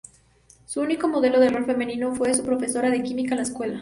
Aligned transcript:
Su 0.65 0.81
único 0.81 1.07
modelo 1.07 1.39
de 1.39 1.49
rol 1.51 1.63
femenino 1.67 2.15
fue 2.15 2.33
su 2.33 2.41
profesora 2.43 2.89
de 2.89 3.03
química 3.03 3.35
en 3.35 3.37
la 3.37 3.43
escuela. 3.43 3.69